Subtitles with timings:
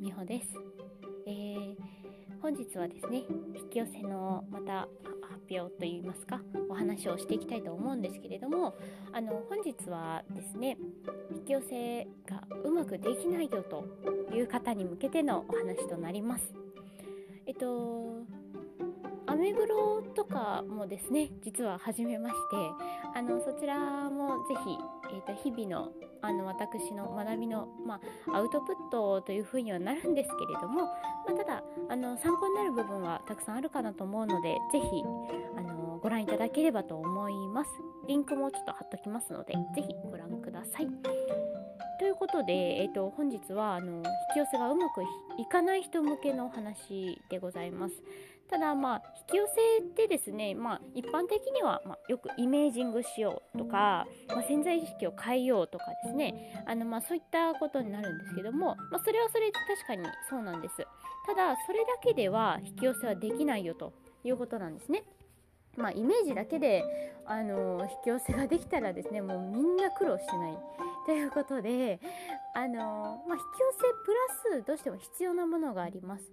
[0.00, 0.48] 美穂です、
[1.26, 1.76] えー、
[2.42, 4.88] 本日はですね引き寄せのまた
[5.22, 8.74] 発表といいますかお話をしていきたいと思うんですけれども
[9.12, 10.76] あの本日はですね
[11.34, 13.84] 引き寄せがうまくできないよと
[14.34, 16.44] いう方に向けてのお話となります。
[17.46, 18.24] えっと
[19.26, 22.56] アメブロとかもですね実は始めまして
[23.14, 24.78] あのそちらもぜひ、
[25.12, 25.92] えーと、日々の
[26.26, 30.90] あの私の学びの、まあ、アウトプットというふうにはなるんですけれども、ま
[31.30, 35.02] あ、ただあの参考になる部分はたくさんあるかなと思うのでぜひ
[35.56, 37.70] あのご覧いただければと思います。
[38.06, 40.88] リンクもちょっと貼っときますのでぜひご覧ください。
[41.98, 44.02] ということで、えーと、本日はあの引
[44.34, 45.02] き寄せがうまく
[45.38, 47.94] いかない人向けのお話でございます。
[48.48, 56.62] ただまあ引き寄せってですね、まあ、一般的には、まあ、よくイメージングしようとか、まあ、潜在意識を変えようとかですね。
[56.64, 60.76] あの、まあ、そういったことになるんですけども、まあ、それはそれで確かにそうなんです。
[61.26, 65.02] ただそれだけでは引き寄せはできないよということなんですね。
[65.76, 66.82] まあ、イメージだけで、
[67.26, 70.58] あの引き寄せができたらですねもうみんな苦労してない
[71.04, 72.00] ということで、
[72.54, 76.30] あのまあ、引き寄せプラスどうしても必要なものがあります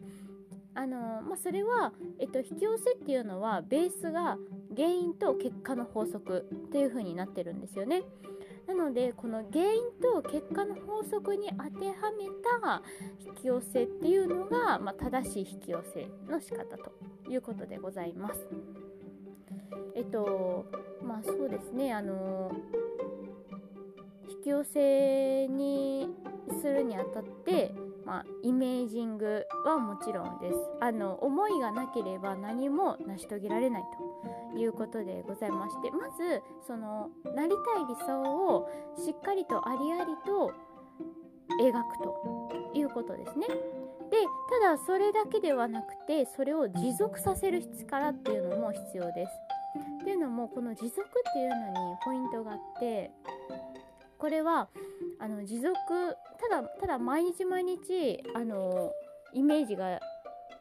[0.75, 4.37] あのまあ、それは、えっと、引き寄せっていうのはベースが
[4.75, 8.03] 原因と結果の法則っていう風になってるんですよね。
[8.67, 12.27] なのでこの原因と結果の法則に当てはめ
[12.61, 12.81] た
[13.19, 16.93] 引き寄せっていうのが、まあ、正しい引き寄せの仕方と
[17.29, 18.47] いうことでございます。
[19.95, 20.65] えっと
[21.03, 22.51] まあそうですねあの
[24.29, 26.09] 引き寄せに
[26.61, 27.73] するにあたって
[28.05, 33.83] まあ、イメージングはもちろんですあの思いがなければ何も成し遂げられない
[34.53, 40.53] ということでございましてまずそのなりたい理想をしっかりとありありと
[41.61, 43.47] 描くということですね。
[43.47, 44.17] で
[44.61, 49.31] ただそれだけではなくてそれを持続させる力っていうのも必要です。
[50.01, 53.11] っていうのもこの持続っていうのにポイントがあって
[54.19, 54.69] これは
[55.19, 55.73] あの持続
[56.49, 58.91] ただただ毎日毎日あの
[59.33, 59.99] イメージが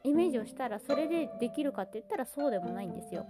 [0.05, 3.27] イメージをしたらそれでできるかって言ったらそうでもないんですよ。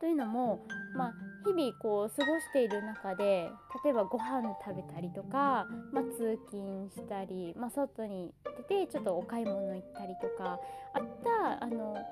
[0.00, 3.50] というのも、まあ、日々こう過ごしている中で
[3.84, 8.32] 例えばご飯食べたりとか、まあ、通勤したり、まあ、外に
[8.68, 10.60] 出てちょっとお買い物行ったりとか
[10.94, 12.04] あったあのなん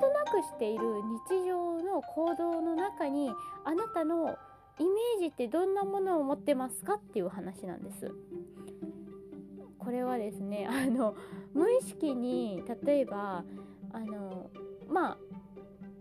[0.00, 0.84] となくしている
[1.30, 3.30] 日常の行動の中に
[3.64, 4.36] あなたの
[4.80, 8.10] イメージってどんなものを持ってますかっていう話なんです。
[9.80, 11.14] これはですね あの
[11.52, 13.44] 無意識に例えば
[13.92, 14.50] あの
[14.88, 15.18] まあ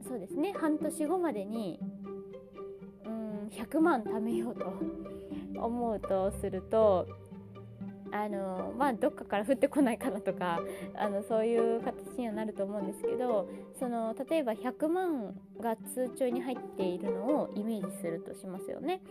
[0.08, 1.80] そうですね半年後までに
[3.06, 4.74] うん100万貯めようと
[5.60, 7.08] 思うとすると
[8.12, 10.62] あのまあどっかから降ってこないかなとか
[10.96, 13.48] あのそういう形にはなると思うんですけど
[13.78, 19.02] その例えば100万が通帳に入っているのをイメージするとしますよね。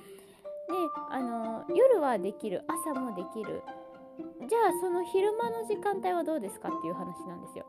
[0.68, 0.74] で
[1.10, 3.62] あの夜はできる朝もできる
[4.18, 7.66] じゃあその昼間の時間帯はどうですかっていう話なんですよ。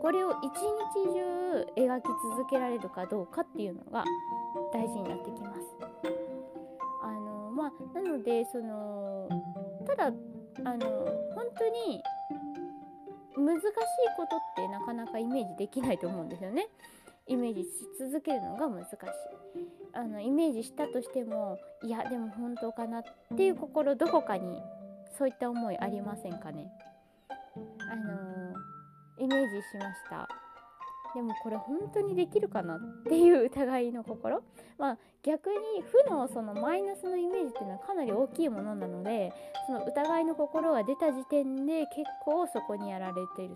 [0.00, 2.04] これを一日中描き
[2.36, 4.04] 続けられるかどうかっていうのが
[4.72, 5.60] 大事になってきます。
[7.02, 9.28] あのまあ、なのでその
[9.86, 10.10] ただあ
[10.76, 10.78] の
[11.34, 12.02] 本当に
[13.36, 13.70] 難しい
[14.16, 16.68] ことってなかなかイメージできないと思うんですよね。
[17.26, 18.96] イメージし続けるのが難しい
[19.94, 23.02] あのイメージしたとしてもいやでも本当かなっ
[23.36, 24.60] ていう心どこかに
[25.16, 26.70] そういった思いありませんかね？
[27.90, 28.54] あの
[29.18, 30.28] イメージしました。
[31.14, 34.42] でもこれ本当にできるかなっていう疑いの心？
[34.78, 39.32] まあ逆に負のそのマイナスのイメージっていうのはかなり大きいものなので
[39.66, 43.54] その疑いの心が出た時点で結構そこにやられている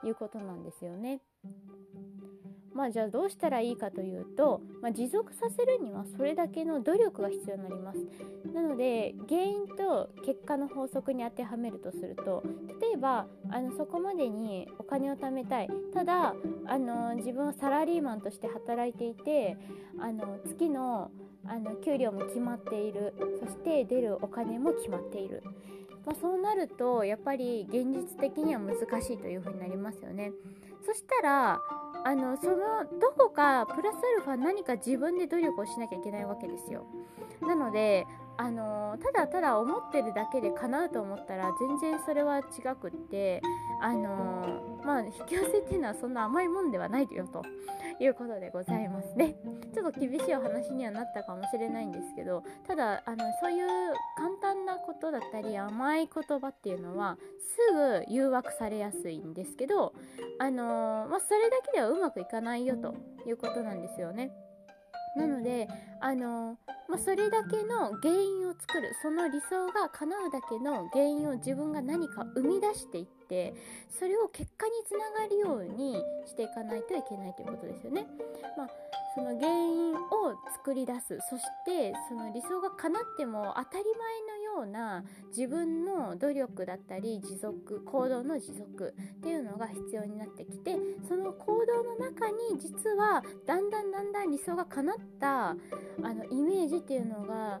[0.00, 1.20] ということなんですよね。
[2.78, 7.98] まあじゃあどうしたらいいかというと、まあ、持続させるにはそれだけの努力が必要になります。
[8.54, 12.44] なので原因と結果の法則に当てはめるとすると
[12.80, 15.68] 例えばあのそこまでにお金を貯めたい。
[15.92, 16.36] ただ
[16.66, 19.56] あの自分はサラリーマンとして働いていて
[19.98, 21.10] あの月の
[21.46, 23.12] あの給料も決まっている。
[23.40, 25.42] そして出るお金も決まっている、
[26.06, 30.30] まあ、そうなるとやっぱり現実的には難しいというふうになりますよね。
[30.86, 31.60] そしたら
[32.04, 32.56] あのその
[33.00, 36.84] どこかプラスアルファ何か自分で努力をしなきゃいけないわけですよ。
[37.42, 38.06] なので
[38.40, 42.42] あのただただ思ってるだけで叶うと思ったら全然それは違
[42.80, 43.42] くって
[43.82, 47.42] あの、まあ引き寄せっていうのはそんな甘いもんではないよと
[48.00, 49.34] いうことでございますね。
[49.74, 53.66] ちょっと厳しいお話にはなったかもしれないんですけどただあのそういう
[54.16, 59.94] 簡単なことだったり甘い言葉っていうのはすぐ誘惑されやすいんですけど
[60.38, 62.94] あの、まあ、それだけではうまくいかないよと
[63.26, 64.30] いうことなんですよね。
[65.16, 65.68] なので
[66.00, 66.58] あの
[66.88, 73.54] まあ、それだけの原因を作るその理想が叶うだけの原因を自分が何か生み出していって
[73.90, 78.06] それを結果につながるようにしていかないといけないということですよね。
[78.56, 78.68] まあ、
[79.14, 80.00] その原因を
[80.54, 90.76] 作り出すそしてその理想が叶っても当たり前のような自分の努力だったり持続行動の持続っていうのが必要になってきて
[91.08, 95.54] その行動の中に実はだんだんだんだん理想が叶ったあ
[96.02, 97.60] のイメージっていうのが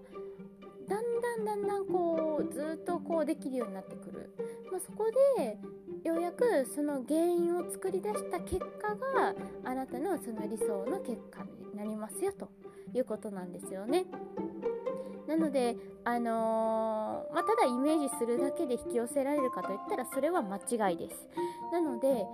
[0.88, 4.30] だんだんだんだんこうずっとこうできるようになってくる、
[4.72, 5.04] まあ、そこ
[5.36, 5.58] で
[6.08, 9.34] ようやくその原因を作り出した結果が
[9.64, 12.48] あなたのその理想の結果になりますよと
[12.94, 14.06] いうことなんですよね。
[15.28, 21.28] なので、あのー、まあ、ただイメージするだけで引き寄せられるかといったらそれは間違いです。
[21.70, 22.24] なので、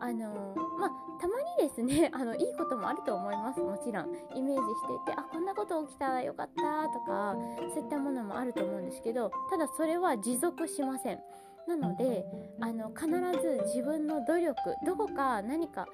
[0.00, 0.90] あのー、まあ、
[1.20, 7.36] たまにですね あのいいこともあると思いますもちろんイメージしていてあこんなこと起きたらよかったとか
[7.74, 11.20] そういったものもあると思うんですけどただそれは持続しません。
[11.66, 12.24] なので
[12.60, 13.08] あの必
[13.42, 14.56] ず自分の努力
[14.86, 15.86] どこか何か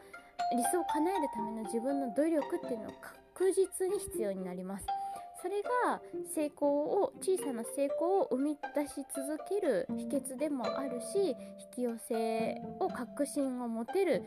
[0.55, 4.87] 理想を叶えるための自分の努力っていうのを確実に必要になります。
[5.45, 6.01] それが
[6.35, 11.37] 成功を小さな成功を生み出し続ける秘訣でもあるし引
[11.75, 14.23] き寄せを確信を持てる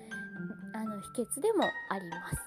[0.76, 2.38] あの秘訣でもあります。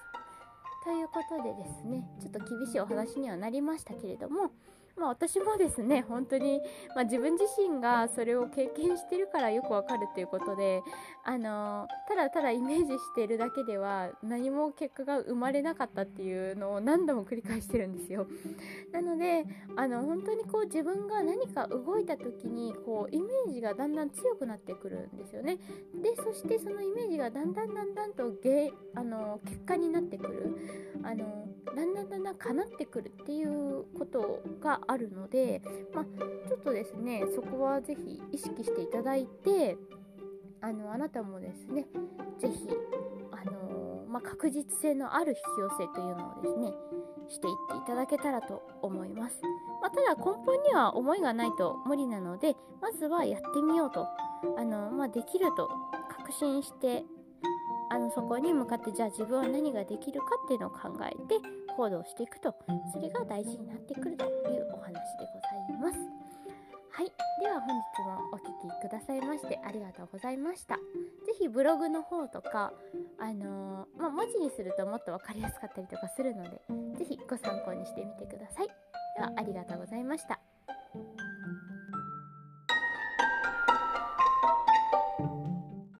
[0.85, 4.53] ということでですねちょっと厳しいお話にはなりましたけれども
[5.01, 6.61] まあ、私もですね本当に、
[6.95, 10.83] まあ、自分自身がそれを経験してるからよくわかるっていうことで、
[11.25, 18.27] あのただただイメージしてるだけでは何も結果が生まれなかったっていうのを何度も繰り返してるんですよ。
[18.93, 25.57] なのであの本当にこう自分が何か動いた時にこうイメージがだんだん強くなってくるんですよね。
[26.03, 30.57] でそしてそのイメージがだんだんだんだんとげあの結果になってくる
[31.03, 35.63] あのだんだんだんだん叶ってくるっていうことがあるので、
[35.95, 36.05] まあ、
[36.49, 39.77] ちょっとですねそこはぜひ意識していただいて
[40.61, 41.87] あのあなたもですね
[42.39, 42.69] ぜひ
[43.31, 46.73] あのまあ、確実性のある引き寄せというのをですね
[47.29, 49.41] していっていただけたらと思います、
[49.81, 54.09] まあ、ただ根本には思いがないと無理なのでまずはやってみようと
[54.59, 55.71] あの、まあ、できると
[56.11, 57.05] 確信して
[57.93, 61.41] あのそこに向かってじゃあ自分は何ができるかっていうのを考えて
[61.77, 62.55] 行動していくと
[62.93, 64.29] それが大事になってくるとい
[64.59, 65.99] うお話でございます。
[66.93, 67.13] はい。
[67.41, 70.77] では本日もお聴きくださいましてありがとうございました。
[71.25, 72.73] 是非ブログの方とか
[73.19, 76.61] あのー、まあ、文字にするともっと分かりやすかったりとかするので
[76.99, 78.67] 是非ご参考にしてみてください。
[79.17, 80.41] ではありがとうございました。